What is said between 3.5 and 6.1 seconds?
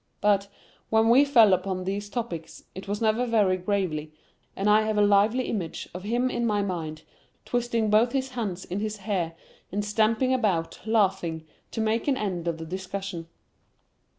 gravely, and I have a lively image of